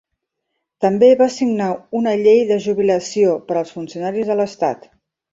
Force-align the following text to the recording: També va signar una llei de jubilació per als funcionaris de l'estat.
També 0.83 1.09
va 1.17 1.25
signar 1.33 1.67
una 1.99 2.13
llei 2.21 2.41
de 2.51 2.57
jubilació 2.67 3.35
per 3.51 3.57
als 3.61 3.75
funcionaris 3.75 4.31
de 4.33 4.39
l'estat. 4.41 4.89